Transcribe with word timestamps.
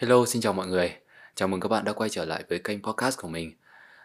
Hello, 0.00 0.26
xin 0.26 0.42
chào 0.42 0.52
mọi 0.52 0.66
người. 0.66 0.92
Chào 1.34 1.48
mừng 1.48 1.60
các 1.60 1.68
bạn 1.68 1.84
đã 1.84 1.92
quay 1.92 2.10
trở 2.10 2.24
lại 2.24 2.44
với 2.48 2.58
kênh 2.58 2.82
podcast 2.82 3.18
của 3.18 3.28
mình. 3.28 3.52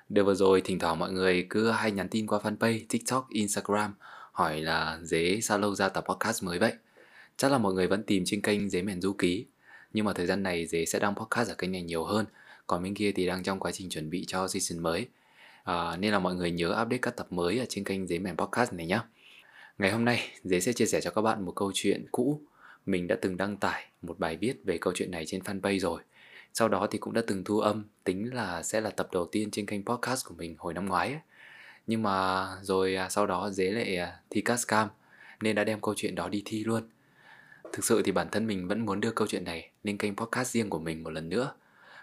Đợt 0.10 0.24
vừa 0.24 0.36
rồi 0.36 0.62
thỉnh 0.62 0.80
thoảng 0.80 1.00
mọi 1.00 1.12
người 1.12 1.48
cứ 1.50 1.72
hay 1.72 1.92
nhắn 1.92 2.10
tin 2.10 2.28
qua 2.28 2.40
fanpage, 2.44 2.80
TikTok, 2.90 3.30
Instagram 3.30 3.94
hỏi 4.32 4.62
là 4.62 5.00
dế 5.04 5.40
sao 5.42 5.58
lâu 5.58 5.76
ra 5.76 5.90
tập 5.90 6.06
podcast 6.08 6.44
mới 6.44 6.60
vậy. 6.60 6.74
Chắc 7.38 7.52
là 7.52 7.58
mọi 7.58 7.74
người 7.74 7.88
vẫn 7.88 8.04
tìm 8.04 8.24
trên 8.26 8.42
kênh 8.42 8.70
dế 8.70 8.82
mèn 8.82 9.02
du 9.02 9.14
ký. 9.14 9.46
Nhưng 9.94 10.06
mà 10.06 10.14
thời 10.14 10.26
gian 10.26 10.44
này 10.44 10.66
dế 10.66 10.86
sẽ 10.86 11.00
đăng 11.00 11.16
podcast 11.16 11.50
ở 11.50 11.56
kênh 11.56 11.72
này 11.72 11.82
nhiều 11.82 12.04
hơn. 12.04 12.26
Còn 12.68 12.84
bên 12.84 12.94
kia 12.94 13.12
thì 13.12 13.28
đang 13.28 13.44
trong 13.44 13.60
quá 13.60 13.72
trình 13.72 13.90
chuẩn 13.90 14.10
bị 14.10 14.26
cho 14.28 14.48
season 14.48 14.84
mới. 14.84 15.08
À, 15.64 15.98
nên 15.98 16.12
là 16.12 16.20
mọi 16.20 16.36
người 16.36 16.52
nhớ 16.52 16.68
update 16.68 16.98
các 17.02 17.16
tập 17.16 17.28
mới 17.30 17.60
ở 17.60 17.66
trên 17.70 17.84
kênh 17.84 18.08
dế 18.08 18.20
mèn 18.20 18.38
podcast 18.38 18.74
này 18.74 18.86
nhé. 18.86 19.00
Ngày 19.78 19.92
hôm 19.92 20.06
nay 20.06 20.30
dế 20.44 20.60
sẽ 20.60 20.74
chia 20.74 20.86
sẻ 20.86 21.02
cho 21.02 21.12
các 21.12 21.22
bạn 21.22 21.46
một 21.46 21.54
câu 21.56 21.72
chuyện 21.74 22.06
cũ 22.12 22.42
mình 22.86 23.08
đã 23.08 23.16
từng 23.22 23.38
đăng 23.38 23.58
tải 23.58 23.86
một 24.02 24.20
bài 24.20 24.38
viết 24.38 24.54
về 24.64 24.78
câu 24.78 24.94
chuyện 24.96 25.12
này 25.12 25.26
trên 25.26 25.42
fanpage 25.42 25.80
rồi. 25.80 26.02
Sau 26.54 26.68
đó 26.68 26.88
thì 26.92 26.98
cũng 26.98 27.14
đã 27.14 27.22
từng 27.28 27.44
thu 27.44 27.60
âm, 27.60 27.84
tính 28.04 28.34
là 28.34 28.64
sẽ 28.64 28.82
là 28.82 28.90
tập 28.90 29.08
đầu 29.12 29.26
tiên 29.32 29.52
trên 29.52 29.66
kênh 29.66 29.86
podcast 29.86 30.26
của 30.26 30.36
mình 30.36 30.56
hồi 30.58 30.74
năm 30.74 30.86
ngoái 30.86 31.08
ấy. 31.08 31.20
Nhưng 31.88 32.04
mà 32.04 32.48
rồi 32.62 32.96
à, 32.96 33.10
sau 33.10 33.28
đó 33.28 33.50
dế 33.50 33.72
lại 33.72 33.98
à, 33.98 34.20
thi 34.30 34.44
cam 34.68 34.90
nên 35.42 35.56
đã 35.56 35.64
đem 35.64 35.82
câu 35.82 35.94
chuyện 35.98 36.16
đó 36.16 36.30
đi 36.30 36.42
thi 36.46 36.64
luôn. 36.64 36.90
Thực 37.74 37.86
sự 37.86 38.02
thì 38.02 38.12
bản 38.12 38.28
thân 38.32 38.48
mình 38.48 38.68
vẫn 38.68 38.86
muốn 38.86 39.00
đưa 39.00 39.12
câu 39.12 39.28
chuyện 39.28 39.44
này 39.44 39.70
lên 39.84 39.98
kênh 39.98 40.16
podcast 40.16 40.52
riêng 40.52 40.70
của 40.70 40.80
mình 40.80 41.04
một 41.04 41.10
lần 41.10 41.30
nữa. 41.30 41.54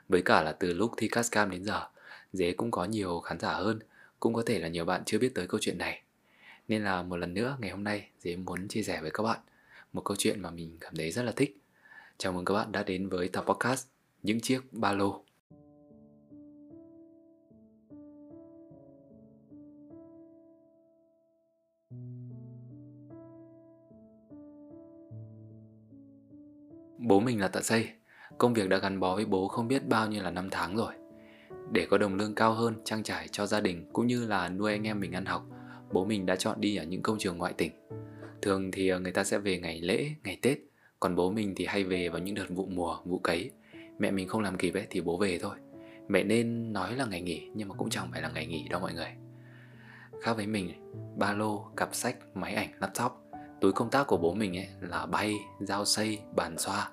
Với 0.08 0.22
cả 0.22 0.42
là 0.42 0.52
từ 0.52 0.72
lúc 0.72 0.92
thi 0.96 1.08
cam 1.30 1.50
đến 1.50 1.64
giờ, 1.64 1.86
dế 2.32 2.52
cũng 2.52 2.70
có 2.70 2.84
nhiều 2.84 3.20
khán 3.20 3.38
giả 3.38 3.52
hơn, 3.52 3.78
cũng 4.20 4.34
có 4.34 4.42
thể 4.46 4.58
là 4.58 4.68
nhiều 4.68 4.84
bạn 4.84 5.02
chưa 5.06 5.18
biết 5.18 5.34
tới 5.34 5.46
câu 5.46 5.60
chuyện 5.62 5.78
này. 5.78 6.02
Nên 6.68 6.84
là 6.84 7.02
một 7.02 7.16
lần 7.16 7.34
nữa 7.34 7.56
ngày 7.60 7.70
hôm 7.70 7.84
nay 7.84 8.08
dế 8.20 8.36
muốn 8.36 8.68
chia 8.68 8.82
sẻ 8.82 9.00
với 9.00 9.10
các 9.10 9.22
bạn 9.22 9.40
một 9.92 10.02
câu 10.04 10.16
chuyện 10.16 10.40
mà 10.40 10.50
mình 10.50 10.76
cảm 10.80 10.94
thấy 10.96 11.10
rất 11.10 11.22
là 11.22 11.32
thích. 11.32 11.62
Chào 12.18 12.32
mừng 12.32 12.44
các 12.44 12.54
bạn 12.54 12.72
đã 12.72 12.82
đến 12.82 13.08
với 13.08 13.28
tập 13.28 13.44
podcast 13.46 13.86
Những 14.22 14.40
chiếc 14.40 14.72
ba 14.72 14.92
lô. 14.92 15.24
Bố 26.98 27.20
mình 27.20 27.40
là 27.40 27.48
tạ 27.48 27.60
xây, 27.62 27.88
công 28.38 28.54
việc 28.54 28.68
đã 28.68 28.78
gắn 28.78 29.00
bó 29.00 29.14
với 29.14 29.24
bố 29.24 29.48
không 29.48 29.68
biết 29.68 29.88
bao 29.88 30.08
nhiêu 30.08 30.22
là 30.22 30.30
năm 30.30 30.48
tháng 30.50 30.76
rồi. 30.76 30.94
Để 31.72 31.86
có 31.90 31.98
đồng 31.98 32.14
lương 32.14 32.34
cao 32.34 32.52
hơn, 32.52 32.74
trang 32.84 33.02
trải 33.02 33.28
cho 33.28 33.46
gia 33.46 33.60
đình 33.60 33.90
cũng 33.92 34.06
như 34.06 34.26
là 34.26 34.48
nuôi 34.48 34.72
anh 34.72 34.86
em 34.86 35.00
mình 35.00 35.12
ăn 35.12 35.24
học, 35.24 35.46
bố 35.92 36.04
mình 36.04 36.26
đã 36.26 36.36
chọn 36.36 36.60
đi 36.60 36.76
ở 36.76 36.84
những 36.84 37.02
công 37.02 37.18
trường 37.18 37.38
ngoại 37.38 37.52
tỉnh 37.52 37.72
Thường 38.42 38.70
thì 38.70 38.88
ờ, 38.88 39.00
người 39.00 39.12
ta 39.12 39.24
sẽ 39.24 39.38
về 39.38 39.58
ngày 39.58 39.80
lễ, 39.80 40.10
ngày 40.24 40.38
Tết. 40.42 40.58
Còn 41.00 41.16
bố 41.16 41.30
mình 41.30 41.54
thì 41.56 41.66
hay 41.66 41.84
về 41.84 42.08
vào 42.08 42.18
những 42.18 42.34
đợt 42.34 42.44
vụ 42.48 42.66
mùa, 42.66 42.98
vụ 43.04 43.18
cấy. 43.18 43.50
Mẹ 43.98 44.10
mình 44.10 44.28
không 44.28 44.42
làm 44.42 44.56
kịp 44.56 44.74
ấy 44.74 44.86
thì 44.90 45.00
bố 45.00 45.18
về 45.18 45.38
thôi. 45.38 45.56
Mẹ 46.08 46.24
nên 46.24 46.72
nói 46.72 46.96
là 46.96 47.04
ngày 47.04 47.22
nghỉ 47.22 47.48
nhưng 47.54 47.68
mà 47.68 47.74
cũng 47.74 47.90
chẳng 47.90 48.08
phải 48.12 48.22
là 48.22 48.30
ngày 48.34 48.46
nghỉ 48.46 48.68
đâu 48.68 48.80
mọi 48.80 48.94
người. 48.94 49.10
Khác 50.22 50.32
với 50.36 50.46
mình, 50.46 50.72
ba 51.16 51.32
lô, 51.32 51.66
cặp 51.76 51.94
sách, 51.94 52.16
máy 52.34 52.54
ảnh, 52.54 52.68
laptop. 52.80 53.12
Túi 53.60 53.72
công 53.72 53.90
tác 53.90 54.06
của 54.06 54.16
bố 54.16 54.34
mình 54.34 54.56
ấy 54.56 54.68
là 54.80 55.06
bay, 55.06 55.34
dao 55.60 55.84
xây, 55.84 56.18
bàn 56.36 56.58
xoa. 56.58 56.90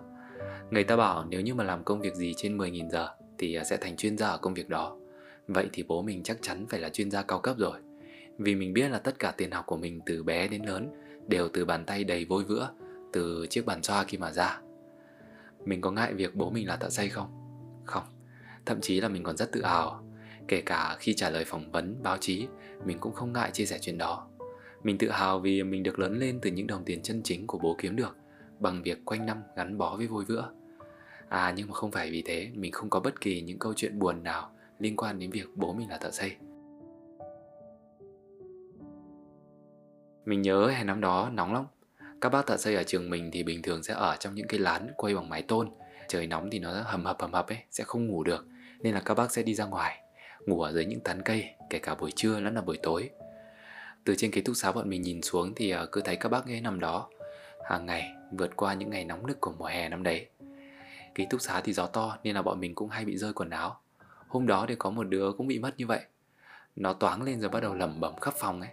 Người 0.71 0.83
ta 0.83 0.95
bảo 0.95 1.25
nếu 1.29 1.41
như 1.41 1.55
mà 1.55 1.63
làm 1.63 1.83
công 1.83 2.01
việc 2.01 2.15
gì 2.15 2.33
trên 2.37 2.57
10.000 2.57 2.89
giờ 2.89 3.09
Thì 3.37 3.53
ờ, 3.55 3.63
sẽ 3.63 3.77
thành 3.77 3.97
chuyên 3.97 4.17
gia 4.17 4.27
ở 4.27 4.37
công 4.37 4.53
việc 4.53 4.69
đó. 4.69 4.97
Vậy 5.47 5.69
thì 5.73 5.83
bố 5.83 6.01
mình 6.01 6.23
chắc 6.23 6.37
chắn 6.41 6.65
phải 6.69 6.79
là 6.79 6.89
chuyên 6.89 7.11
gia 7.11 7.21
cao 7.21 7.39
cấp 7.39 7.57
rồi. 7.57 7.79
Vì 8.37 8.55
mình 8.55 8.73
biết 8.73 8.89
là 8.89 8.99
tất 8.99 9.19
cả 9.19 9.33
tiền 9.37 9.51
học 9.51 9.65
của 9.65 9.77
mình 9.77 9.99
từ 10.05 10.23
bé 10.23 10.47
đến 10.47 10.65
lớn 10.65 10.91
đều 11.29 11.49
từ 11.53 11.65
bàn 11.65 11.85
tay 11.85 12.03
đầy 12.03 12.25
vôi 12.25 12.43
vữa, 12.43 12.69
từ 13.13 13.47
chiếc 13.49 13.65
bàn 13.65 13.83
xoa 13.83 14.03
khi 14.03 14.17
mà 14.17 14.31
ra. 14.31 14.61
Mình 15.65 15.81
có 15.81 15.91
ngại 15.91 16.13
việc 16.13 16.35
bố 16.35 16.49
mình 16.49 16.67
là 16.67 16.77
thợ 16.77 16.89
xây 16.89 17.09
không? 17.09 17.27
Không. 17.85 18.03
Thậm 18.65 18.81
chí 18.81 19.01
là 19.01 19.07
mình 19.07 19.23
còn 19.23 19.37
rất 19.37 19.51
tự 19.51 19.65
hào. 19.65 20.03
Kể 20.47 20.61
cả 20.61 20.95
khi 20.99 21.13
trả 21.13 21.29
lời 21.29 21.45
phỏng 21.45 21.71
vấn, 21.71 22.03
báo 22.03 22.17
chí, 22.17 22.47
mình 22.85 22.97
cũng 22.99 23.13
không 23.13 23.33
ngại 23.33 23.51
chia 23.51 23.65
sẻ 23.65 23.77
chuyện 23.81 23.97
đó. 23.97 24.27
Mình 24.83 24.97
tự 24.97 25.09
hào 25.09 25.39
vì 25.39 25.63
mình 25.63 25.83
được 25.83 25.99
lớn 25.99 26.19
lên 26.19 26.39
từ 26.41 26.51
những 26.51 26.67
đồng 26.67 26.83
tiền 26.83 27.01
chân 27.01 27.21
chính 27.23 27.47
của 27.47 27.57
bố 27.57 27.75
kiếm 27.79 27.95
được, 27.95 28.15
bằng 28.59 28.83
việc 28.83 29.05
quanh 29.05 29.25
năm 29.25 29.37
gắn 29.55 29.77
bó 29.77 29.95
với 29.95 30.07
vôi 30.07 30.25
vữa. 30.25 30.51
À 31.29 31.53
nhưng 31.55 31.67
mà 31.67 31.73
không 31.73 31.91
phải 31.91 32.11
vì 32.11 32.21
thế, 32.21 32.49
mình 32.53 32.71
không 32.71 32.89
có 32.89 32.99
bất 32.99 33.21
kỳ 33.21 33.41
những 33.41 33.59
câu 33.59 33.73
chuyện 33.73 33.99
buồn 33.99 34.23
nào 34.23 34.51
liên 34.79 34.95
quan 34.95 35.19
đến 35.19 35.31
việc 35.31 35.47
bố 35.55 35.73
mình 35.73 35.89
là 35.89 35.97
thợ 35.97 36.11
xây. 36.11 36.35
Mình 40.29 40.41
nhớ 40.41 40.67
hè 40.67 40.83
năm 40.83 41.01
đó 41.01 41.29
nóng 41.33 41.53
lắm. 41.53 41.65
Các 42.21 42.29
bác 42.29 42.47
thợ 42.47 42.57
xây 42.57 42.75
ở 42.75 42.83
trường 42.83 43.09
mình 43.09 43.31
thì 43.31 43.43
bình 43.43 43.61
thường 43.61 43.83
sẽ 43.83 43.93
ở 43.93 44.15
trong 44.19 44.35
những 44.35 44.47
cái 44.47 44.59
lán 44.59 44.91
quay 44.97 45.15
bằng 45.15 45.29
mái 45.29 45.41
tôn. 45.41 45.69
Trời 46.07 46.27
nóng 46.27 46.49
thì 46.49 46.59
nó 46.59 46.71
hầm 46.85 47.05
hập 47.05 47.21
hầm 47.21 47.33
hập 47.33 47.47
ấy, 47.47 47.57
sẽ 47.71 47.83
không 47.83 48.07
ngủ 48.07 48.23
được. 48.23 48.45
Nên 48.79 48.93
là 48.93 49.01
các 49.05 49.13
bác 49.13 49.31
sẽ 49.31 49.43
đi 49.43 49.55
ra 49.55 49.65
ngoài 49.65 50.01
Ngủ 50.45 50.61
ở 50.61 50.71
dưới 50.71 50.85
những 50.85 50.99
tán 50.99 51.21
cây, 51.25 51.49
kể 51.69 51.79
cả 51.79 51.95
buổi 51.95 52.11
trưa 52.15 52.39
lẫn 52.39 52.55
là 52.55 52.61
buổi 52.61 52.77
tối. 52.83 53.09
Từ 54.03 54.15
trên 54.17 54.31
cái 54.31 54.43
túc 54.43 54.55
xá 54.55 54.71
bọn 54.71 54.89
mình 54.89 55.01
nhìn 55.01 55.21
xuống 55.21 55.53
thì 55.55 55.69
ờ, 55.69 55.85
cứ 55.85 56.01
thấy 56.01 56.15
các 56.15 56.29
bác 56.29 56.45
ấy 56.45 56.61
nằm 56.61 56.79
đó. 56.79 57.09
Hàng 57.69 57.85
ngày 57.85 58.11
vượt 58.31 58.55
qua 58.55 58.73
những 58.73 58.89
ngày 58.89 59.05
nóng 59.05 59.27
nực 59.27 59.41
của 59.41 59.53
mùa 59.57 59.65
hè 59.65 59.89
năm 59.89 60.03
đấy. 60.03 60.27
Ký 61.15 61.25
túc 61.29 61.41
xá 61.41 61.61
thì 61.61 61.73
gió 61.73 61.85
to 61.85 62.17
nên 62.23 62.35
là 62.35 62.41
bọn 62.41 62.59
mình 62.59 62.75
cũng 62.75 62.89
hay 62.89 63.05
bị 63.05 63.17
rơi 63.17 63.33
quần 63.33 63.49
áo. 63.49 63.79
Hôm 64.27 64.47
đó 64.47 64.65
thì 64.69 64.75
có 64.75 64.89
một 64.89 65.03
đứa 65.03 65.31
cũng 65.37 65.47
bị 65.47 65.59
mất 65.59 65.77
như 65.77 65.87
vậy. 65.87 66.01
Nó 66.75 66.93
toáng 66.93 67.23
lên 67.23 67.41
rồi 67.41 67.49
bắt 67.49 67.59
đầu 67.59 67.75
lẩm 67.75 67.99
bẩm 67.99 68.19
khắp 68.19 68.33
phòng 68.37 68.61
ấy 68.61 68.69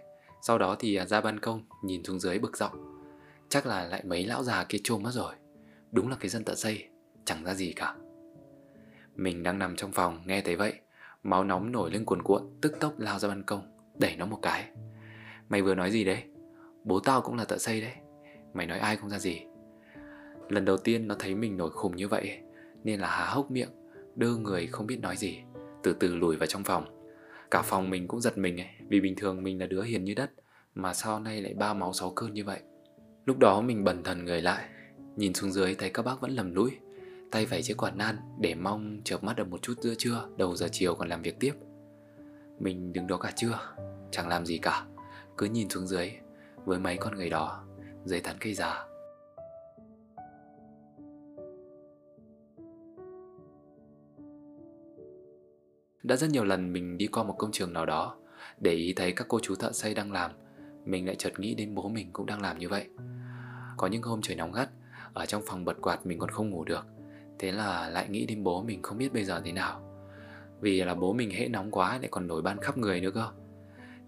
sau 0.47 0.57
đó 0.57 0.75
thì 0.79 0.95
à, 0.95 1.05
ra 1.05 1.21
ban 1.21 1.39
công, 1.39 1.63
Nhìn 1.83 2.03
xuống 2.03 2.19
dưới 2.19 2.39
bực 2.39 2.57
giọng 2.57 3.01
Chắc 3.49 3.65
là 3.65 3.83
lại 3.83 4.03
mấy 4.05 4.25
lão 4.25 4.43
già 4.43 4.63
kia 4.63 4.77
trôm 4.83 5.03
mất 5.03 5.11
rồi. 5.13 5.33
Đúng 5.91 6.09
là 6.09 6.17
cái 6.19 6.29
dân 6.29 6.43
tợ 6.43 6.55
xây, 6.55 6.87
Chẳng 7.25 7.43
ra 7.43 7.53
gì 7.53 7.73
cả. 7.73 7.95
Mình 9.15 9.43
đang 9.43 9.59
nằm 9.59 9.75
trong 9.75 9.91
phòng 9.91 10.21
nghe 10.25 10.41
thấy 10.41 10.55
vậy, 10.55 10.73
Máu 11.23 11.43
nóng 11.43 11.71
nổi 11.71 11.91
lên 11.91 12.05
cuồn 12.05 12.21
cuộn, 12.23 12.43
Tức 12.61 12.79
tốc 12.79 12.99
lao 12.99 13.19
ra 13.19 13.29
ban 13.29 13.43
công, 13.43 13.61
Đẩy 13.99 14.15
nó 14.15 14.25
một 14.25 14.39
cái. 14.41 14.69
Mày 15.49 15.61
vừa 15.61 15.75
nói 15.75 15.91
gì 15.91 16.03
đấy? 16.03 16.23
Bố 16.83 16.99
tao 16.99 17.21
cũng 17.21 17.35
là 17.35 17.45
tợ 17.45 17.57
xây 17.57 17.81
đấy. 17.81 17.93
Mày 18.53 18.67
nói 18.67 18.79
ai 18.79 18.95
không 18.95 19.09
ra 19.09 19.19
gì? 19.19 19.41
Lần 20.49 20.65
đầu 20.65 20.77
tiên 20.77 21.07
nó 21.07 21.15
thấy 21.19 21.35
mình 21.35 21.57
nổi 21.57 21.69
khùng 21.69 21.95
như 21.95 22.07
vậy 22.07 22.39
Nên 22.83 22.99
là 22.99 23.07
há 23.07 23.25
hốc 23.25 23.51
miệng 23.51 23.69
Đơ 24.15 24.35
người 24.35 24.67
không 24.67 24.87
biết 24.87 24.99
nói 25.01 25.17
gì, 25.17 25.39
Từ 25.83 25.93
từ 25.93 26.15
lùi 26.15 26.35
vào 26.35 26.47
trong 26.47 26.63
phòng. 26.63 26.96
Cả 27.51 27.61
phòng 27.61 27.89
mình 27.89 28.07
cũng 28.07 28.21
giật 28.21 28.37
mình 28.37 28.61
ấy, 28.61 28.67
Vì 28.87 29.01
bình 29.01 29.15
thường 29.15 29.43
mình 29.43 29.59
là 29.59 29.65
đứa 29.65 29.81
hiền 29.81 30.03
như 30.03 30.13
đất, 30.13 30.31
Mà 30.75 30.93
sau 30.93 31.19
nay 31.19 31.41
lại 31.41 31.53
ba 31.53 31.73
máu 31.73 31.93
sáu 31.93 32.09
cơn 32.09 32.33
như 32.33 32.43
vậy? 32.43 32.59
Lúc 33.25 33.39
đó 33.39 33.61
mình 33.61 33.83
bần 33.83 34.03
thần 34.03 34.25
người 34.25 34.41
lại, 34.41 34.69
Nhìn 35.15 35.33
xuống 35.33 35.51
dưới 35.51 35.75
thấy 35.75 35.89
các 35.89 36.05
bác 36.05 36.21
vẫn 36.21 36.31
lầm 36.31 36.55
lũi, 36.55 36.71
Tay 37.31 37.45
vẩy 37.45 37.63
chiếc 37.63 37.77
quạt 37.77 37.95
nan 37.95 38.17
Để 38.39 38.55
mong 38.55 39.01
chợp 39.03 39.23
mắt 39.23 39.35
được 39.35 39.47
một 39.47 39.61
chút 39.61 39.73
giữa 39.81 39.93
trưa, 39.97 40.29
Đầu 40.37 40.55
giờ 40.55 40.67
chiều 40.71 40.95
còn 40.95 41.09
làm 41.09 41.21
việc 41.21 41.39
tiếp. 41.39 41.53
Mình 42.59 42.93
đứng 42.93 43.07
đó 43.07 43.17
cả 43.17 43.31
trưa, 43.35 43.59
Chẳng 44.11 44.27
làm 44.27 44.45
gì 44.45 44.57
cả, 44.57 44.85
Cứ 45.37 45.45
nhìn 45.45 45.69
xuống 45.69 45.87
dưới, 45.87 46.11
Với 46.65 46.79
mấy 46.79 46.97
con 46.97 47.15
người 47.15 47.29
đó, 47.29 47.63
Dưới 48.05 48.19
tán 48.19 48.35
cây 48.39 48.53
già 48.53 48.85
Đã 56.03 56.15
rất 56.15 56.29
nhiều 56.29 56.43
lần 56.43 56.73
mình 56.73 56.97
đi 56.97 57.07
qua 57.07 57.23
một 57.23 57.35
công 57.37 57.51
trường 57.51 57.73
nào 57.73 57.85
đó 57.85 58.15
Để 58.59 58.73
ý 58.73 58.93
thấy 58.93 59.11
các 59.11 59.27
cô 59.27 59.39
chú 59.39 59.55
thợ 59.55 59.71
xây 59.71 59.93
đang 59.93 60.11
làm 60.11 60.31
Mình 60.85 61.05
lại 61.05 61.15
chợt 61.15 61.39
nghĩ 61.39 61.55
đến 61.55 61.75
bố 61.75 61.89
mình 61.89 62.09
cũng 62.13 62.25
đang 62.25 62.41
làm 62.41 62.59
như 62.59 62.69
vậy. 62.69 62.89
Có 63.77 63.87
những 63.87 64.01
hôm 64.01 64.21
trời 64.21 64.35
nóng 64.35 64.51
gắt 64.51 64.69
Ở 65.13 65.25
trong 65.25 65.43
phòng 65.45 65.65
bật 65.65 65.81
quạt 65.81 66.05
mình 66.05 66.19
còn 66.19 66.29
không 66.29 66.49
ngủ 66.49 66.63
được 66.63 66.85
Thế 67.39 67.51
là 67.51 67.89
lại 67.89 68.09
nghĩ 68.09 68.25
đến 68.25 68.43
bố 68.43 68.63
mình 68.63 68.81
không 68.81 68.97
biết 68.97 69.13
bây 69.13 69.23
giờ 69.23 69.41
thế 69.45 69.51
nào. 69.51 69.81
Vì 70.61 70.83
là 70.83 70.95
bố 70.95 71.13
mình 71.13 71.31
hễ 71.31 71.47
nóng 71.47 71.71
quá 71.71 71.97
lại 71.97 72.07
còn 72.11 72.27
nổi 72.27 72.41
ban 72.41 72.61
khắp 72.61 72.77
người 72.77 73.01
nữa 73.01 73.11
cơ. 73.11 73.31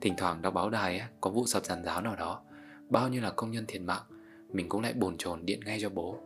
Thỉnh 0.01 0.13
thoảng 0.17 0.41
đọc 0.41 0.53
báo 0.53 0.69
đài 0.69 0.99
ấy, 0.99 1.07
có 1.21 1.29
vụ 1.29 1.45
sập 1.45 1.65
giàn 1.65 1.83
giáo 1.83 2.01
nào 2.01 2.15
đó 2.15 2.41
Bao 2.89 3.09
nhiêu 3.09 3.21
là 3.21 3.29
công 3.29 3.51
nhân 3.51 3.65
thiệt 3.67 3.81
mạng 3.81 4.01
Mình 4.53 4.69
cũng 4.69 4.81
lại 4.81 4.93
bồn 4.93 5.17
chồn 5.17 5.45
điện 5.45 5.59
ngay 5.65 5.79
cho 5.81 5.89
bố. 5.89 6.17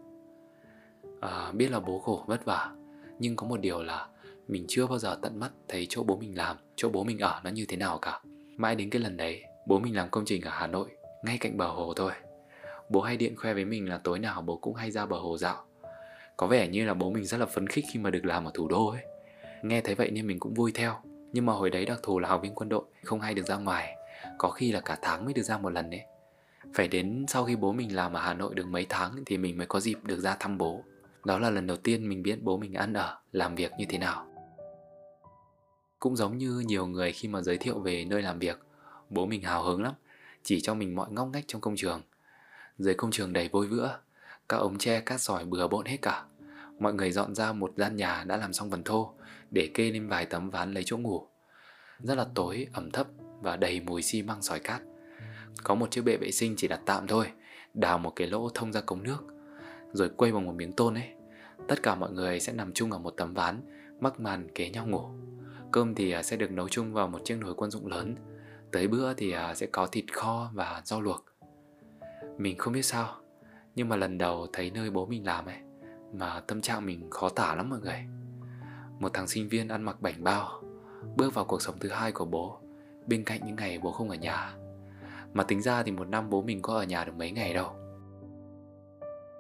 À, 1.22 1.52
Biết 1.52 1.72
là 1.72 1.80
bố 1.80 2.00
khổ 2.00 2.24
vất 2.28 2.46
vả 2.46 2.72
Nhưng 3.20 3.36
có 3.36 3.48
một 3.48 3.62
điều 3.62 3.84
là 3.84 4.08
mình 4.48 4.66
chưa 4.68 4.88
bao 4.88 5.00
giờ 5.00 5.18
tận 5.22 5.40
mắt 5.40 5.52
thấy 5.68 5.88
chỗ 5.90 6.04
bố 6.04 6.18
mình 6.18 6.38
làm, 6.38 6.58
chỗ 6.76 6.90
bố 6.90 7.04
mình 7.04 7.20
ở 7.20 7.42
nó 7.44 7.50
như 7.50 7.66
thế 7.68 7.78
nào 7.78 8.00
cả. 8.02 8.20
Mãi 8.58 8.76
đến 8.76 8.90
cái 8.90 9.02
lần 9.02 9.18
đấy, 9.18 9.44
bố 9.68 9.80
mình 9.80 9.96
làm 9.96 10.10
công 10.10 10.26
trình 10.26 10.42
ở 10.42 10.52
hà 10.54 10.68
nội, 10.68 10.90
ngay 11.24 11.38
cạnh 11.38 11.58
bờ 11.58 11.68
hồ 11.68 11.94
thôi. 11.94 12.12
Bố 12.90 13.02
hay 13.02 13.18
điện 13.18 13.36
khoe 13.36 13.54
với 13.54 13.66
mình 13.66 13.90
là 13.90 13.98
tối 13.98 14.20
nào 14.20 14.42
bố 14.42 14.58
cũng 14.58 14.76
hay 14.76 14.92
ra 14.92 15.06
bờ 15.06 15.18
hồ 15.18 15.38
dạo. 15.38 15.66
Có 16.38 16.48
vẻ 16.48 16.68
như 16.68 16.86
là 16.86 16.94
bố 16.94 17.10
mình 17.10 17.26
rất 17.26 17.38
là 17.38 17.46
phấn 17.46 17.68
khích 17.68 17.86
khi 17.94 18.00
mà 18.00 18.10
được 18.10 18.26
làm 18.26 18.46
ở 18.46 18.52
thủ 18.54 18.68
đô 18.68 18.88
ấy. 18.88 19.02
Nghe 19.62 19.82
thấy 19.82 19.96
vậy 19.96 20.12
nên 20.12 20.28
mình 20.28 20.40
cũng 20.40 20.54
vui 20.54 20.72
theo. 20.76 20.96
Nhưng 21.34 21.46
mà 21.46 21.54
hồi 21.54 21.70
đấy 21.70 21.86
đặc 21.86 22.00
thù 22.04 22.20
là 22.20 22.30
học 22.30 22.42
viên 22.42 22.56
quân 22.56 22.70
đội, 22.70 22.84
không 23.04 23.20
hay 23.20 23.34
được 23.34 23.46
ra 23.48 23.58
ngoài. 23.58 23.96
Có 24.38 24.50
khi 24.50 24.72
là 24.72 24.80
cả 24.80 24.98
tháng 25.02 25.26
mới 25.26 25.34
được 25.34 25.44
ra 25.44 25.58
một 25.58 25.70
lần 25.70 25.90
đấy 25.90 26.02
phải 26.74 26.88
đến 26.88 27.26
sau 27.28 27.46
khi 27.46 27.56
bố 27.56 27.72
mình 27.72 27.96
làm 27.96 28.14
ở 28.14 28.22
hà 28.22 28.34
nội 28.34 28.56
được 28.56 28.68
mấy 28.68 28.86
tháng 28.90 29.12
thì 29.26 29.38
mình 29.38 29.58
mới 29.58 29.68
có 29.68 29.80
dịp 29.80 29.98
được 30.04 30.20
ra 30.20 30.36
thăm 30.40 30.58
bố. 30.58 30.84
Đó 31.26 31.40
là 31.40 31.50
lần 31.50 31.68
đầu 31.68 31.78
tiên 31.78 32.10
mình 32.10 32.24
biết 32.24 32.44
bố 32.44 32.58
mình 32.58 32.74
ăn 32.74 32.94
ở, 32.94 33.18
làm 33.32 33.56
việc 33.56 33.72
như 33.78 33.86
thế 33.90 33.98
nào 33.98 34.33
cũng 36.04 36.16
giống 36.16 36.38
như 36.38 36.64
nhiều 36.66 36.88
người 36.88 37.12
khi 37.12 37.28
mà 37.28 37.42
giới 37.42 37.58
thiệu 37.58 37.80
về 37.80 38.06
nơi 38.06 38.22
làm 38.22 38.40
việc, 38.40 38.60
bố 39.10 39.26
mình 39.26 39.42
hào 39.42 39.64
hứng 39.64 39.84
lắm, 39.84 39.94
chỉ 40.44 40.62
cho 40.62 40.74
mình 40.74 40.96
mọi 40.96 41.12
ngóc 41.12 41.30
ngách 41.34 41.44
trong 41.48 41.62
công 41.62 41.76
trường. 41.76 42.02
Dưới 42.78 42.94
công 42.94 43.12
trường 43.12 43.34
đầy 43.34 43.50
vôi 43.52 43.68
vữa, 43.68 44.00
các 44.50 44.58
ống 44.58 44.78
tre 44.78 45.00
cát 45.00 45.22
sỏi 45.22 45.46
bừa 45.46 45.68
bộn 45.68 45.86
hết 45.86 45.98
cả. 46.02 46.26
mọi 46.80 46.94
người 46.94 47.12
dọn 47.12 47.36
ra 47.36 47.54
một 47.54 47.74
gian 47.78 47.96
nhà 47.96 48.24
đã 48.28 48.38
làm 48.38 48.54
xong 48.54 48.72
phần 48.72 48.84
thô 48.84 49.14
để 49.52 49.70
kê 49.74 49.92
lên 49.92 50.08
vài 50.08 50.26
tấm 50.26 50.50
ván 50.50 50.74
lấy 50.74 50.84
chỗ 50.86 50.98
ngủ. 50.98 51.28
Rất 52.00 52.16
là 52.16 52.26
tối, 52.36 52.68
ẩm 52.74 52.92
thấp 52.92 53.08
và 53.42 53.58
đầy 53.58 53.80
mùi 53.80 54.02
xi 54.02 54.22
măng 54.22 54.42
sỏi 54.42 54.60
cát. 54.60 54.82
Có 55.64 55.76
một 55.76 55.92
chiếc 55.92 56.02
bệ 56.02 56.18
vệ 56.18 56.32
sinh 56.32 56.54
chỉ 56.58 56.68
đặt 56.68 56.82
tạm 56.86 57.08
thôi, 57.08 57.26
đào 57.74 57.98
một 57.98 58.14
cái 58.16 58.28
lỗ 58.28 58.50
thông 58.54 58.74
ra 58.74 58.82
cống 58.82 59.04
nước, 59.04 59.24
rồi 59.94 60.10
quay 60.18 60.32
bằng 60.32 60.46
một 60.46 60.56
miếng 60.56 60.74
tôn 60.74 60.94
ấy. 60.94 61.10
Tất 61.68 61.84
cả 61.84 61.96
mọi 61.96 62.12
người 62.12 62.40
sẽ 62.40 62.54
nằm 62.54 62.74
chung 62.74 62.92
ở 62.92 63.00
một 63.00 63.14
tấm 63.18 63.34
ván, 63.34 63.62
mắc 64.00 64.20
màn 64.20 64.48
kế 64.56 64.70
nhau 64.70 64.88
ngủ. 64.88 65.33
Cơm 65.74 65.96
thì 65.96 66.12
à, 66.12 66.24
sẽ 66.24 66.38
được 66.38 66.52
nấu 66.52 66.70
chung 66.70 66.94
vào 66.94 67.08
một 67.08 67.22
chiếc 67.26 67.36
nồi 67.36 67.54
quân 67.54 67.72
dụng 67.72 67.88
lớn. 67.88 68.16
Tới 68.72 68.88
bữa 68.88 69.14
thì 69.14 69.32
à, 69.32 69.56
sẽ 69.56 69.66
có 69.66 69.88
thịt 69.88 70.14
kho 70.14 70.52
và 70.54 70.82
rau 70.86 71.02
luộc. 71.02 71.26
Mình 72.38 72.58
không 72.58 72.74
biết 72.74 72.82
sao, 72.82 73.16
nhưng 73.76 73.90
mà 73.90 73.96
lần 73.96 74.18
đầu 74.18 74.48
thấy 74.54 74.72
nơi 74.72 74.90
bố 74.90 75.06
mình 75.06 75.26
làm 75.26 75.46
ấy, 75.46 75.58
mà 76.14 76.40
tâm 76.40 76.62
trạng 76.62 76.86
mình 76.86 77.10
khó 77.10 77.30
tả 77.30 77.56
lắm 77.56 77.70
mọi 77.70 77.80
người. 77.80 78.06
Một 79.00 79.14
thằng 79.14 79.28
sinh 79.28 79.50
viên 79.50 79.68
ăn 79.68 79.84
mặc 79.84 80.02
bảnh 80.02 80.24
bao, 80.24 80.64
bước 81.16 81.34
vào 81.34 81.46
cuộc 81.46 81.62
sống 81.62 81.76
thứ 81.80 81.90
hai 81.90 82.12
của 82.12 82.26
bố, 82.26 82.60
bên 83.08 83.24
cạnh 83.24 83.42
những 83.46 83.56
ngày 83.56 83.80
bố 83.80 83.92
không 83.92 84.10
ở 84.10 84.16
nhà. 84.16 84.54
Mà 85.34 85.44
tính 85.44 85.62
ra 85.62 85.84
thì 85.84 85.92
một 85.92 86.08
năm 86.08 86.30
bố 86.30 86.42
mình 86.42 86.62
có 86.62 86.74
ở 86.74 86.84
nhà 86.84 87.04
được 87.04 87.16
mấy 87.18 87.32
ngày 87.32 87.54
đâu. 87.54 87.72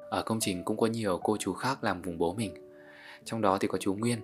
Ở 0.09 0.23
công 0.25 0.39
trình 0.39 0.63
cũng 0.63 0.77
có 0.77 0.87
nhiều 0.87 1.19
cô 1.23 1.37
chú 1.39 1.53
khác 1.53 1.83
làm 1.83 2.01
vùng 2.01 2.17
bố 2.17 2.33
mình. 2.33 2.53
Trong 3.25 3.41
đó 3.41 3.57
thì 3.57 3.67
có 3.67 3.77
chú 3.77 3.93
Nguyên, 3.93 4.19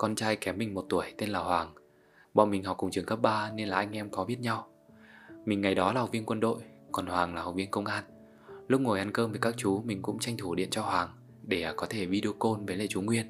con 0.00 0.14
trai 0.14 0.36
kém 0.36 0.58
mình 0.58 0.74
một 0.74 0.86
tuổi 0.88 1.12
tên 1.18 1.28
là 1.28 1.38
Hoàng. 1.38 1.74
Bọn 2.34 2.50
mình 2.50 2.64
học 2.64 2.76
cùng 2.76 2.90
trường 2.90 3.04
cấp 3.04 3.18
3 3.22 3.50
nên 3.54 3.68
là 3.68 3.76
anh 3.76 3.92
em 3.92 4.10
có 4.10 4.24
biết 4.24 4.40
nhau. 4.40 4.66
Mình 5.44 5.60
ngày 5.60 5.74
đó 5.74 5.92
là 5.92 6.00
học 6.00 6.10
viên 6.12 6.26
quân 6.26 6.40
đội, 6.40 6.60
còn 6.92 7.06
Hoàng 7.06 7.34
là 7.34 7.42
học 7.42 7.54
viên 7.54 7.70
công 7.70 7.84
an. 7.84 8.04
Lúc 8.68 8.80
ngồi 8.80 8.98
ăn 8.98 9.12
cơm 9.12 9.30
với 9.30 9.40
các 9.40 9.54
chú 9.56 9.82
mình 9.84 10.02
cũng 10.02 10.18
tranh 10.18 10.36
thủ 10.36 10.54
điện 10.54 10.68
cho 10.70 10.82
Hoàng 10.82 11.08
để 11.42 11.62
à, 11.62 11.72
có 11.76 11.86
thể 11.90 12.06
video 12.06 12.32
call 12.32 12.66
với 12.66 12.76
lại 12.76 12.86
chú 12.90 13.02
Nguyên. 13.02 13.26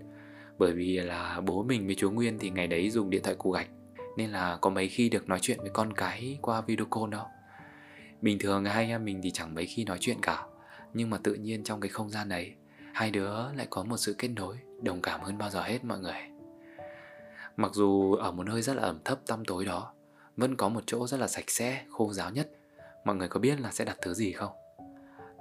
Bởi 0.59 0.73
vì 0.73 0.97
là 0.97 1.41
bố 1.41 1.63
mình 1.63 1.87
với 1.87 1.95
chú 1.95 2.11
Nguyên 2.11 2.39
thì 2.39 2.51
ngày 2.51 2.67
đấy 2.67 2.91
dùng 2.91 3.11
điện 3.11 3.23
thoại 3.23 3.37
cụ 3.39 3.51
gạch 3.51 3.69
nên 4.17 4.31
là 4.31 4.59
có 4.61 4.71
mấy 4.71 4.89
khi 4.89 5.09
được 5.09 5.29
nói 5.29 5.39
chuyện 5.43 5.59
với 5.61 5.71
con 5.71 5.93
cái 5.93 6.39
qua 6.43 6.61
video 6.61 6.87
call 6.87 7.11
đâu. 7.11 7.25
Bình 8.23 8.39
thường 8.39 8.65
hai 8.65 8.85
anh 8.85 8.89
em 8.89 9.05
mình 9.05 9.21
thì 9.23 9.31
chẳng 9.31 9.55
mấy 9.55 9.67
khi 9.67 9.85
nói 9.85 9.99
chuyện 10.01 10.17
cả 10.23 10.45
Nhưng 10.95 11.11
mà 11.11 11.19
tự 11.23 11.35
nhiên 11.35 11.65
trong 11.65 11.81
cái 11.81 11.89
không 11.89 12.11
gian 12.11 12.29
đấy 12.29 12.55
Hai 12.93 13.11
đứa 13.11 13.53
lại 13.57 13.67
có 13.71 13.85
một 13.85 13.97
sự 13.97 14.15
kết 14.19 14.29
nối 14.29 14.57
Đồng 14.83 15.03
cảm 15.03 15.21
hơn 15.21 15.39
bao 15.39 15.51
giờ 15.51 15.63
hết 15.63 15.85
mọi 15.85 15.99
người 15.99 16.40
Mặc 17.61 17.75
dù 17.75 18.15
ở 18.15 18.33
một 18.33 18.47
nơi 18.47 18.63
rất 18.63 18.77
là 18.77 18.83
ẩm 18.83 18.99
thấp 19.05 19.21
tăm 19.27 19.45
tối 19.45 19.65
đó 19.65 19.93
Vẫn 20.37 20.57
có 20.57 20.69
một 20.69 20.81
chỗ 20.87 21.07
rất 21.07 21.21
là 21.21 21.29
sạch 21.29 21.45
sẽ, 21.49 21.85
khô 21.91 22.13
ráo 22.13 22.31
nhất. 22.31 22.51
Mọi 23.05 23.17
người 23.17 23.29
có 23.29 23.41
biết 23.41 23.61
là 23.61 23.71
sẽ 23.71 23.85
đặt 23.85 23.99
thứ 24.03 24.15
gì 24.15 24.33
không? 24.33 24.53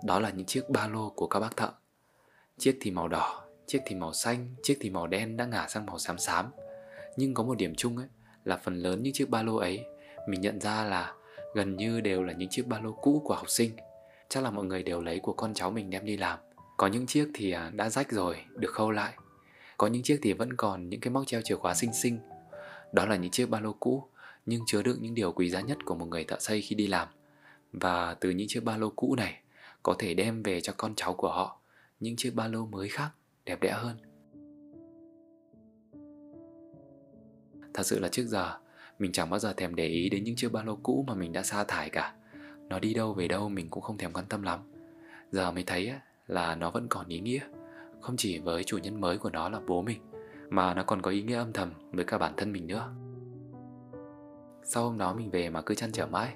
Đó 0.04 0.20
là 0.20 0.30
những 0.30 0.46
chiếc 0.46 0.70
ba 0.70 0.88
lô 0.88 1.10
của 1.10 1.28
các 1.28 1.40
bác 1.40 1.58
thợ. 1.58 1.72
Chiếc 2.58 2.78
thì 2.82 2.92
màu 2.92 3.08
đỏ, 3.08 3.44
chiếc 3.68 3.80
thì 3.86 3.96
màu 3.96 4.14
xanh, 4.14 4.56
chiếc 4.64 4.78
thì 4.80 4.90
màu 4.90 5.08
đen 5.08 5.38
đã 5.38 5.46
ngả 5.46 5.68
sang 5.68 5.86
màu 5.86 6.00
xám 6.00 6.18
xám. 6.18 6.52
Nhưng 7.18 7.34
có 7.34 7.44
một 7.44 7.58
điểm 7.58 7.76
chung 7.76 7.98
ấy 7.98 8.08
là 8.44 8.58
phần 8.58 8.76
lớn 8.76 9.04
những 9.04 9.14
chiếc 9.14 9.30
ba 9.30 9.44
lô 9.44 9.56
ấy 9.56 9.86
Mình 10.28 10.42
nhận 10.42 10.62
ra 10.62 10.84
là 10.84 11.14
gần 11.56 11.78
như 11.78 12.02
đều 12.02 12.24
là 12.24 12.34
những 12.34 12.50
chiếc 12.50 12.68
ba 12.68 12.80
lô 12.80 12.92
cũ 12.92 13.22
của 13.26 13.36
học 13.36 13.50
sinh. 13.50 13.72
Chắc 14.30 14.44
là 14.44 14.52
mọi 14.52 14.66
người 14.66 14.84
đều 14.84 15.02
lấy 15.02 15.20
của 15.20 15.34
con 15.34 15.54
cháu 15.54 15.72
mình 15.72 15.90
đem 15.90 16.06
đi 16.06 16.18
làm. 16.18 16.40
Có 16.78 16.88
những 16.88 17.06
chiếc 17.06 17.28
thì 17.34 17.52
à, 17.52 17.72
đã 17.74 17.90
rách 17.90 18.12
rồi 18.12 18.36
được 18.56 18.72
khâu 18.72 18.92
lại 18.92 19.14
có 19.80 19.88
những 19.88 20.04
chiếc 20.04 20.20
thì 20.22 20.34
vẫn 20.34 20.54
còn 20.54 20.90
những 20.90 21.00
cái 21.00 21.12
móc 21.12 21.28
treo 21.28 21.42
chìa 21.42 21.56
khóa 21.56 21.74
xinh 21.74 21.94
xinh. 21.94 22.20
Đó 22.92 23.06
là 23.06 23.16
những 23.16 23.32
chiếc 23.32 23.50
ba 23.50 23.60
lô 23.60 23.74
cũ, 23.74 24.04
nhưng 24.46 24.62
chứa 24.66 24.82
đựng 24.82 24.98
những 25.02 25.14
điều 25.14 25.32
quý 25.32 25.50
giá 25.50 25.62
nhất 25.62 25.78
của 25.86 25.96
một 25.96 26.06
người 26.06 26.24
thợ 26.24 26.40
xây 26.40 26.62
khi 26.62 26.76
đi 26.76 26.88
làm. 26.88 27.08
Và 27.74 28.14
từ 28.14 28.30
những 28.30 28.48
chiếc 28.48 28.64
ba 28.64 28.78
lô 28.78 28.90
cũ 28.90 29.16
này, 29.16 29.42
có 29.84 29.96
thể 30.00 30.14
đem 30.14 30.44
về 30.44 30.62
cho 30.62 30.74
con 30.78 30.94
cháu 30.96 31.14
của 31.14 31.32
họ 31.32 31.60
những 32.00 32.16
chiếc 32.16 32.36
ba 32.36 32.48
lô 32.48 32.66
mới 32.66 32.90
khác, 32.90 33.10
đẹp 33.46 33.62
đẽ 33.62 33.72
hơn. 33.72 33.98
Thật 37.74 37.84
sự 37.84 38.00
là 38.00 38.08
trước 38.08 38.26
giờ, 38.28 38.58
mình 39.00 39.12
chẳng 39.12 39.30
bao 39.30 39.40
giờ 39.40 39.54
thèm 39.54 39.76
để 39.76 39.88
ý 39.88 40.10
đến 40.10 40.24
những 40.24 40.36
chiếc 40.36 40.52
ba 40.52 40.64
lô 40.64 40.76
cũ 40.76 41.06
mà 41.08 41.14
mình 41.14 41.32
đã 41.32 41.44
sa 41.44 41.64
thải 41.64 41.90
cả. 41.90 42.16
Nó 42.70 42.80
đi 42.80 42.94
đâu 42.94 43.14
về 43.14 43.28
đâu 43.28 43.50
mình 43.50 43.70
cũng 43.70 43.84
không 43.84 43.98
thèm 43.98 44.14
quan 44.14 44.26
tâm 44.26 44.44
lắm. 44.44 44.60
Giờ 45.32 45.52
mới 45.52 45.64
thấy 45.64 45.94
là 46.28 46.56
nó 46.56 46.72
vẫn 46.72 46.88
còn 46.90 47.08
ý 47.08 47.20
nghĩa. 47.20 47.42
Không 48.02 48.18
chỉ 48.18 48.40
với 48.40 48.64
chủ 48.64 48.78
nhân 48.78 49.02
mới 49.02 49.18
của 49.18 49.30
nó 49.30 49.50
là 49.50 49.60
bố 49.68 49.82
mình, 49.82 50.02
Mà 50.50 50.74
nó 50.74 50.84
còn 50.84 51.02
có 51.02 51.12
ý 51.12 51.22
nghĩa 51.22 51.38
âm 51.38 51.54
thầm 51.54 51.74
với 51.92 52.06
cả 52.06 52.18
bản 52.18 52.34
thân 52.38 52.52
mình 52.52 52.68
nữa. 52.68 52.94
Sau 54.64 54.84
hôm 54.84 54.98
đó 54.98 55.14
mình 55.14 55.32
về 55.32 55.50
mà 55.50 55.62
cứ 55.62 55.76
chăn 55.76 55.92
trở 55.92 56.06
mãi, 56.06 56.34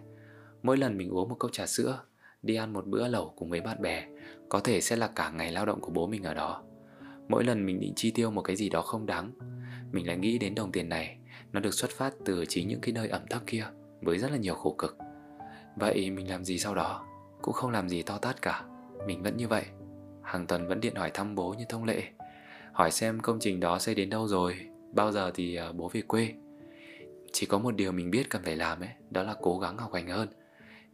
Mỗi 0.63 0.77
lần 0.77 0.98
mình 0.98 1.10
uống 1.10 1.30
một 1.30 1.36
cốc 1.39 1.51
trà 1.51 1.65
sữa, 1.65 2.00
Đi 2.42 2.56
ăn 2.56 2.74
một 2.74 2.88
bữa 2.88 3.07
lẩu 3.07 3.33
cùng 3.36 3.50
với 3.50 3.62
bạn 3.62 3.81
bè, 3.81 4.07
Có 4.50 4.60
thể 4.60 4.81
sẽ 4.81 4.95
là 4.95 5.07
cả 5.07 5.30
ngày 5.30 5.51
lao 5.51 5.65
động 5.65 5.81
của 5.81 5.92
bố 5.92 6.07
mình 6.07 6.24
ở 6.24 6.33
đó. 6.33 6.63
Mỗi 7.27 7.44
lần 7.44 7.65
mình 7.65 7.80
định 7.80 7.94
chi 7.95 8.12
tiêu 8.12 8.31
một 8.31 8.42
cái 8.42 8.56
gì 8.56 8.69
đó 8.69 8.81
không 8.81 9.06
đáng, 9.06 9.31
Mình 9.92 10.07
lại 10.07 10.18
nghĩ 10.18 10.38
đến 10.38 10.56
đồng 10.56 10.71
tiền 10.71 10.89
này, 10.89 11.18
nó 11.51 11.60
được 11.60 11.74
xuất 11.74 11.92
phát 11.92 12.13
từ 12.25 12.45
chính 12.45 12.68
những 12.68 12.81
cái 12.81 12.92
nơi 12.94 13.07
ẩm 13.07 13.21
thấp 13.30 13.42
kia, 13.48 13.65
với 14.01 14.18
rất 14.18 14.31
là 14.31 14.38
nhiều 14.38 14.56
khổ 14.56 14.75
cực. 14.77 14.98
Vậy 15.75 16.12
mình 16.12 16.30
làm 16.30 16.44
gì 16.45 16.60
sau 16.60 16.75
đó? 16.75 17.06
Cũng 17.42 17.54
không 17.54 17.71
làm 17.71 17.89
gì 17.89 18.01
to 18.01 18.18
tát 18.18 18.42
cả, 18.42 18.63
mình 19.07 19.24
vẫn 19.24 19.38
như 19.38 19.48
vậy 19.48 19.65
hàng 20.24 20.48
tuần 20.48 20.68
vẫn 20.68 20.81
điện 20.81 20.96
hỏi 20.96 21.12
thăm 21.14 21.36
bố 21.36 21.54
như 21.54 21.66
thông 21.70 21.84
lệ, 21.84 22.04
hỏi 22.74 22.92
xem 22.92 23.20
công 23.20 23.38
trình 23.40 23.60
đó 23.60 23.80
xây 23.80 23.96
đến 23.96 24.10
đâu 24.10 24.28
rồi, 24.28 24.68
bao 24.94 25.12
giờ 25.12 25.31
thì 25.36 25.56
ờ, 25.56 25.74
bố 25.74 25.90
về 25.94 26.02
quê. 26.02 26.34
Chỉ 27.31 27.46
có 27.46 27.58
một 27.58 27.75
điều 27.75 27.92
mình 27.92 28.12
biết 28.12 28.30
cần 28.30 28.42
phải 28.44 28.56
làm 28.56 28.80
ấy, 28.80 28.90
đó 29.10 29.24
là 29.24 29.36
cố 29.42 29.60
gắng 29.60 29.78
học 29.78 29.94
hành 29.94 30.08
hơn. 30.08 30.28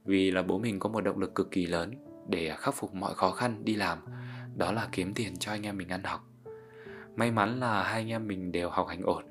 Vì 0.06 0.32
là 0.32 0.42
bố 0.42 0.58
mình 0.58 0.80
có 0.80 0.90
một 0.90 1.02
động 1.02 1.20
lực 1.20 1.36
cực 1.36 1.52
kỳ 1.52 1.66
lớn 1.66 1.92
để 2.28 2.54
khắc 2.58 2.76
phục 2.76 2.96
mọi 2.96 3.16
khó 3.16 3.32
khăn 3.32 3.66
đi 3.66 3.76
làm, 3.76 4.00
đó 4.56 4.72
là 4.72 4.90
kiếm 4.92 5.14
tiền 5.14 5.38
cho 5.38 5.52
anh 5.52 5.64
em 5.64 5.78
mình 5.78 5.90
ăn 5.90 6.04
học. 6.04 6.22
May 7.16 7.32
mắn 7.32 7.60
là 7.60 7.84
hai 7.84 8.02
anh 8.02 8.10
em 8.10 8.28
mình 8.28 8.52
đều 8.52 8.70
học 8.70 8.88
hành 8.88 9.02
ổn, 9.02 9.24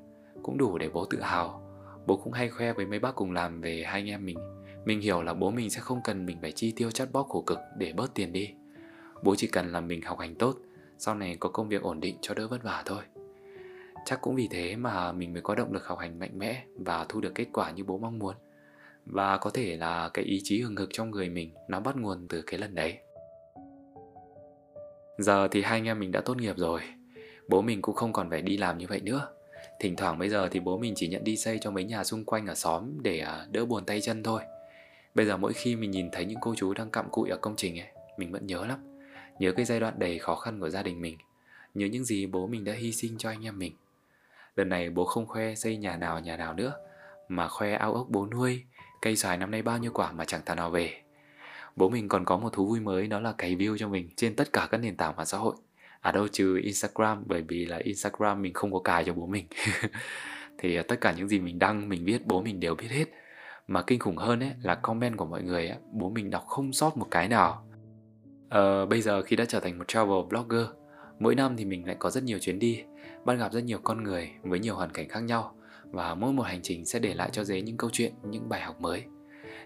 cũng 0.43 0.57
đủ 0.57 0.77
để 0.77 0.89
bố 0.89 1.05
tự 1.05 1.21
hào. 1.21 1.65
Bố 2.07 2.17
cũng 2.17 2.33
hay 2.33 2.49
khoe 2.49 2.73
với 2.73 2.85
mấy 2.85 2.99
bác 2.99 3.15
cùng 3.15 3.31
làm 3.31 3.61
về 3.61 3.83
hai 3.85 4.01
anh 4.01 4.09
em 4.09 4.25
mình. 4.25 4.37
Mình 4.85 5.01
hiểu 5.01 5.21
là 5.21 5.33
bố 5.33 5.51
mình 5.51 5.69
sẽ 5.69 5.81
không 5.81 6.01
cần 6.03 6.25
mình 6.25 6.37
phải 6.41 6.51
chi 6.51 6.73
tiêu 6.75 6.91
chắt 6.91 7.11
bóp 7.11 7.23
khổ 7.29 7.41
cực 7.41 7.59
để 7.77 7.93
bớt 7.93 8.13
tiền 8.13 8.33
đi. 8.33 8.53
Bố 9.23 9.35
chỉ 9.35 9.47
cần 9.47 9.71
là 9.71 9.79
mình 9.79 10.01
học 10.01 10.19
hành 10.19 10.35
tốt 10.35 10.57
Sau 10.97 11.15
này 11.15 11.37
có 11.39 11.49
công 11.49 11.69
việc 11.69 11.81
ổn 11.81 11.99
định 11.99 12.15
cho 12.21 12.33
đỡ 12.33 12.47
vất 12.47 12.63
vả 12.63 12.83
thôi. 12.85 13.03
Chắc 14.05 14.21
cũng 14.21 14.35
vì 14.35 14.47
thế 14.51 14.75
mà 14.75 15.11
mình 15.11 15.33
mới 15.33 15.41
có 15.41 15.55
động 15.55 15.73
lực 15.73 15.85
học 15.85 15.99
hành 15.99 16.19
mạnh 16.19 16.39
mẽ 16.39 16.63
Và 16.75 17.05
thu 17.09 17.21
được 17.21 17.35
kết 17.35 17.45
quả 17.53 17.71
như 17.71 17.83
bố 17.83 17.97
mong 17.97 18.19
muốn. 18.19 18.35
Và 19.05 19.37
có 19.37 19.49
thể 19.49 19.77
là 19.77 20.09
cái 20.13 20.25
ý 20.25 20.41
chí 20.43 20.61
hừng 20.61 20.75
hực 20.75 20.89
trong 20.93 21.11
người 21.11 21.29
mình 21.29 21.51
Nó 21.67 21.79
bắt 21.79 21.95
nguồn 21.95 22.27
từ 22.27 22.41
cái 22.41 22.59
lần 22.59 22.75
đấy. 22.75 22.97
Giờ 25.17 25.47
thì 25.51 25.61
hai 25.61 25.79
anh 25.79 25.85
em 25.85 25.99
mình 25.99 26.11
đã 26.11 26.21
tốt 26.21 26.37
nghiệp 26.37 26.57
rồi. 26.57 26.81
Bố 27.47 27.61
mình 27.61 27.81
cũng 27.81 27.95
không 27.95 28.13
còn 28.13 28.29
phải 28.29 28.41
đi 28.41 28.57
làm 28.57 28.77
như 28.77 28.85
vậy 28.89 29.01
nữa. 29.03 29.27
Thỉnh 29.79 29.95
thoảng 29.95 30.19
bây 30.19 30.29
giờ 30.29 30.47
thì 30.51 30.59
bố 30.59 30.77
mình 30.77 30.93
chỉ 30.95 31.07
nhận 31.07 31.23
đi 31.23 31.37
xây 31.37 31.57
cho 31.61 31.71
mấy 31.71 31.83
nhà 31.83 32.03
xung 32.03 32.25
quanh 32.25 32.47
ở 32.47 32.55
xóm 32.55 32.97
để 33.01 33.19
à, 33.19 33.47
đỡ 33.51 33.65
buồn 33.65 33.85
tay 33.85 34.01
chân 34.01 34.23
thôi. 34.23 34.41
Bây 35.15 35.25
giờ 35.25 35.37
mỗi 35.37 35.53
khi 35.53 35.75
mình 35.75 35.91
nhìn 35.91 36.09
thấy 36.11 36.25
những 36.25 36.39
cô 36.41 36.55
chú 36.57 36.73
đang 36.73 36.89
cặm 36.89 37.09
cụi 37.11 37.29
ở 37.29 37.37
công 37.37 37.55
trình 37.55 37.79
ấy, 37.79 37.87
mình 38.17 38.31
vẫn 38.31 38.47
nhớ 38.47 38.65
lắm. 38.65 38.88
Nhớ 39.39 39.51
cái 39.51 39.65
giai 39.65 39.79
đoạn 39.79 39.93
đầy 39.97 40.19
khó 40.19 40.35
khăn 40.35 40.59
của 40.59 40.69
gia 40.69 40.83
đình 40.83 41.01
mình. 41.01 41.17
Nhớ 41.73 41.87
những 41.87 42.05
gì 42.05 42.25
bố 42.25 42.47
mình 42.47 42.63
đã 42.63 42.73
hy 42.73 42.91
sinh 42.91 43.17
cho 43.17 43.29
anh 43.29 43.45
em 43.45 43.59
mình. 43.59 43.73
Lần 44.55 44.69
này 44.69 44.89
bố 44.89 45.05
không 45.05 45.27
khoe 45.27 45.55
xây 45.55 45.77
nhà 45.77 45.97
nào 45.97 46.19
nhà 46.19 46.37
nào 46.37 46.53
nữa, 46.53 46.73
mà 47.29 47.47
khoe 47.47 47.73
ao 47.73 47.93
ốc 47.93 48.07
bố 48.09 48.27
nuôi, 48.27 48.63
cây 49.01 49.15
xoài 49.15 49.37
năm 49.37 49.51
nay 49.51 49.61
bao 49.61 49.77
nhiêu 49.77 49.91
quả 49.93 50.11
mà 50.11 50.25
chẳng 50.25 50.41
thà 50.45 50.55
nào 50.55 50.69
về. 50.69 51.01
Bố 51.75 51.89
mình 51.89 52.07
còn 52.07 52.25
có 52.25 52.37
một 52.37 52.53
thú 52.53 52.67
vui 52.67 52.79
mới 52.79 53.07
đó 53.07 53.19
là 53.19 53.33
cày 53.37 53.55
view 53.55 53.77
cho 53.77 53.87
mình 53.87 54.09
trên 54.15 54.35
tất 54.35 54.53
cả 54.53 54.67
các 54.71 54.77
nền 54.77 54.95
tảng 54.95 55.15
mạng 55.15 55.25
xã 55.25 55.37
hội 55.37 55.55
à 56.01 56.11
đâu 56.11 56.27
trừ 56.27 56.59
Instagram 56.63 57.23
bởi 57.25 57.41
vì 57.41 57.65
là 57.65 57.77
Instagram 57.77 58.41
mình 58.41 58.53
không 58.53 58.73
có 58.73 58.79
cài 58.79 59.03
cho 59.03 59.13
bố 59.13 59.27
mình 59.27 59.45
thì 60.57 60.75
à, 60.75 60.83
tất 60.87 61.01
cả 61.01 61.13
những 61.17 61.27
gì 61.27 61.39
mình 61.39 61.59
đăng 61.59 61.89
mình 61.89 62.05
viết 62.05 62.25
bố 62.25 62.41
mình 62.41 62.59
đều 62.59 62.75
biết 62.75 62.87
hết 62.89 63.05
mà 63.67 63.81
kinh 63.81 63.99
khủng 63.99 64.17
hơn 64.17 64.39
ấy 64.39 64.51
là 64.63 64.75
comment 64.75 65.17
của 65.17 65.25
mọi 65.25 65.43
người 65.43 65.67
ấy, 65.67 65.77
bố 65.91 66.09
mình 66.09 66.29
đọc 66.29 66.45
không 66.47 66.73
sót 66.73 66.97
một 66.97 67.07
cái 67.11 67.27
nào 67.27 67.65
Ờ, 68.49 68.85
bây 68.85 69.01
giờ 69.01 69.21
khi 69.21 69.35
đã 69.35 69.45
trở 69.45 69.59
thành 69.59 69.77
một 69.77 69.87
travel 69.87 70.25
blogger 70.29 70.65
mỗi 71.19 71.35
năm 71.35 71.57
thì 71.57 71.65
mình 71.65 71.87
lại 71.87 71.95
có 71.99 72.09
rất 72.09 72.23
nhiều 72.23 72.39
chuyến 72.39 72.59
đi 72.59 72.83
bắt 73.25 73.33
gặp 73.33 73.53
rất 73.53 73.63
nhiều 73.63 73.79
con 73.83 74.03
người 74.03 74.29
với 74.41 74.59
nhiều 74.59 74.75
hoàn 74.75 74.91
cảnh 74.91 75.09
khác 75.09 75.19
nhau 75.19 75.55
và 75.83 76.15
mỗi 76.15 76.33
một 76.33 76.43
hành 76.43 76.61
trình 76.61 76.85
sẽ 76.85 76.99
để 76.99 77.13
lại 77.13 77.29
cho 77.31 77.43
dế 77.43 77.61
những 77.61 77.77
câu 77.77 77.89
chuyện 77.93 78.13
những 78.23 78.49
bài 78.49 78.61
học 78.61 78.81
mới 78.81 79.03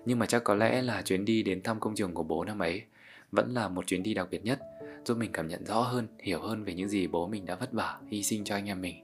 nhưng 0.06 0.20
mà 0.20 0.26
chắc 0.26 0.44
có 0.44 0.56
lẽ 0.56 0.82
là 0.82 1.02
chuyến 1.02 1.26
đi 1.26 1.44
đến 1.44 1.62
thăm 1.62 1.80
công 1.80 1.96
trường 1.96 2.14
của 2.14 2.24
bố 2.24 2.44
năm 2.44 2.60
ấy 2.60 2.84
vẫn 3.32 3.54
là 3.54 3.68
một 3.68 3.88
chuyến 3.88 4.04
đi 4.04 4.14
đặc 4.14 4.28
biệt 4.32 4.46
nhất 4.46 4.60
giúp 5.06 5.18
mình 5.18 5.32
cảm 5.34 5.48
nhận 5.48 5.66
rõ 5.66 5.82
hơn, 5.82 6.08
hiểu 6.20 6.42
hơn 6.42 6.64
về 6.64 6.74
những 6.74 6.90
gì 6.90 7.08
bố 7.08 7.28
mình 7.28 7.46
đã 7.46 7.56
vất 7.56 7.74
vả, 7.74 7.98
hy 8.08 8.24
sinh 8.24 8.44
cho 8.44 8.56
anh 8.56 8.66
em 8.66 8.82
mình. 8.82 8.96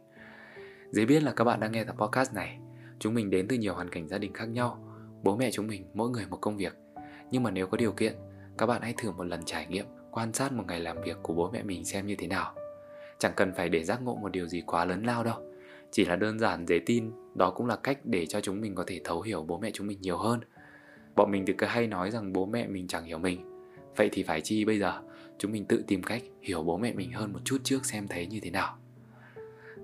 Dế 0.92 1.06
biết 1.06 1.24
là 1.24 1.32
các 1.32 1.44
bạn 1.44 1.60
đang 1.60 1.72
nghe 1.72 1.84
tập 1.84 1.96
podcast 2.00 2.34
này, 2.34 2.60
chúng 3.00 3.14
mình 3.14 3.30
đến 3.30 3.48
từ 3.48 3.56
nhiều 3.56 3.74
hoàn 3.74 3.90
cảnh 3.90 4.08
gia 4.08 4.18
đình 4.18 4.34
khác 4.34 4.46
nhau, 4.46 4.84
bố 5.24 5.36
mẹ 5.36 5.52
chúng 5.52 5.68
mình 5.68 5.86
mỗi 5.94 6.10
người 6.10 6.26
một 6.30 6.38
công 6.42 6.58
việc. 6.58 6.74
Nhưng 7.32 7.44
mà 7.44 7.52
nếu 7.52 7.68
có 7.68 7.78
điều 7.78 7.92
kiện, 7.92 8.14
các 8.60 8.66
bạn 8.66 8.82
hãy 8.82 8.94
thử 8.98 9.12
một 9.12 9.24
lần 9.24 9.46
trải 9.46 9.68
nghiệm, 9.68 9.86
quan 10.12 10.34
sát 10.34 10.54
một 10.54 10.64
ngày 10.68 10.80
làm 10.80 11.02
việc 11.02 11.18
của 11.24 11.34
bố 11.34 11.50
mẹ 11.54 11.64
mình 11.64 11.86
xem 11.86 12.08
như 12.08 12.16
thế 12.16 12.28
nào. 12.28 12.54
Chẳng 13.20 13.34
cần 13.36 13.54
phải 13.54 13.70
để 13.70 13.84
giác 13.84 14.02
ngộ 14.02 14.16
một 14.16 14.32
điều 14.32 14.48
gì 14.48 14.64
quá 14.66 14.86
lớn 14.86 15.04
lao 15.04 15.24
đâu, 15.24 15.42
chỉ 15.92 16.06
là 16.06 16.16
đơn 16.16 16.40
giản 16.40 16.66
dễ 16.68 16.80
tin, 16.86 17.12
đó 17.36 17.52
cũng 17.52 17.68
là 17.68 17.76
cách 17.76 18.00
để 18.04 18.26
cho 18.26 18.42
chúng 18.42 18.62
mình 18.62 18.76
có 18.76 18.84
thể 18.88 19.02
thấu 19.04 19.22
hiểu 19.22 19.44
bố 19.44 19.58
mẹ 19.58 19.72
chúng 19.74 19.88
mình 19.88 20.02
nhiều 20.02 20.18
hơn. 20.18 20.40
Bọn 21.16 21.32
mình 21.32 21.46
thì 21.46 21.54
cứ 21.58 21.66
hay 21.66 21.88
nói 21.88 22.12
rằng 22.12 22.34
bố 22.34 22.46
mẹ 22.46 22.68
mình 22.68 22.88
chẳng 22.88 23.06
hiểu 23.06 23.18
mình, 23.18 23.66
vậy 23.96 24.10
thì 24.12 24.24
phải 24.24 24.42
chi 24.42 24.66
bây 24.66 24.80
giờ? 24.80 25.02
chúng 25.40 25.52
mình 25.52 25.66
tự 25.66 25.84
tìm 25.88 26.04
cách 26.04 26.24
hiểu 26.42 26.64
bố 26.64 26.78
mẹ 26.78 26.94
mình 26.94 27.12
hơn 27.12 27.34
một 27.34 27.40
chút 27.46 27.58
trước 27.64 27.86
xem 27.86 28.08
thấy 28.08 28.28
như 28.28 28.40
thế 28.40 28.50
nào 28.50 28.78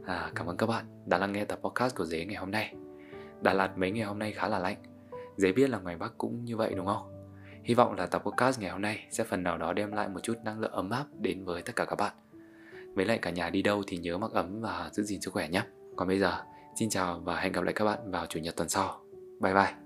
à, 0.05 0.31
cảm 0.35 0.47
ơn 0.47 0.57
các 0.57 0.65
bạn 0.65 0.85
đã 1.05 1.17
lắng 1.17 1.33
nghe 1.33 1.45
tập 1.45 1.59
podcast 1.63 1.95
của 1.95 2.05
dế 2.05 2.25
ngày 2.25 2.35
hôm 2.35 2.51
nay 2.51 2.73
đà 3.41 3.53
lạt 3.53 3.77
mấy 3.77 3.91
ngày 3.91 4.03
hôm 4.03 4.19
nay 4.19 4.31
khá 4.31 4.47
là 4.47 4.59
lạnh 4.59 4.77
dế 5.37 5.51
biết 5.51 5.69
là 5.69 5.79
ngoài 5.79 5.97
bắc 5.97 6.17
cũng 6.17 6.45
như 6.45 6.57
vậy 6.57 6.73
đúng 6.75 6.85
không 6.85 7.14
hy 7.65 7.73
vọng 7.73 7.95
là 7.95 8.05
tập 8.05 8.21
podcast 8.25 8.59
ngày 8.59 8.71
hôm 8.71 8.81
nay 8.81 9.05
sẽ 9.09 9.23
phần 9.23 9.43
nào 9.43 9.57
đó 9.57 9.73
đem 9.73 9.91
lại 9.91 10.09
một 10.09 10.19
chút 10.23 10.33
năng 10.43 10.59
lượng 10.59 10.71
ấm 10.71 10.89
áp 10.89 11.05
đến 11.19 11.45
với 11.45 11.61
tất 11.61 11.75
cả 11.75 11.85
các 11.85 11.95
bạn. 11.95 12.13
Với 12.93 13.05
lại 13.05 13.17
cả 13.17 13.29
nhà 13.29 13.49
đi 13.49 13.61
đâu 13.61 13.83
thì 13.87 13.97
nhớ 13.97 14.17
mặc 14.17 14.31
ấm 14.31 14.61
và 14.61 14.89
giữ 14.93 15.03
gìn 15.03 15.21
sức 15.21 15.33
khỏe 15.33 15.49
nhé. 15.49 15.61
Còn 15.95 16.07
bây 16.07 16.19
giờ, 16.19 16.41
xin 16.75 16.89
chào 16.89 17.19
và 17.19 17.39
hẹn 17.39 17.51
gặp 17.51 17.63
lại 17.63 17.73
các 17.73 17.85
bạn 17.85 18.11
vào 18.11 18.25
chủ 18.25 18.39
nhật 18.39 18.55
tuần 18.55 18.69
sau. 18.69 19.01
Bye 19.39 19.53
bye. 19.53 19.84